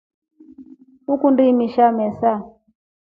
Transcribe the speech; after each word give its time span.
Ukundi 1.13 1.41
imisha 1.51 1.85
mesa? 1.97 2.31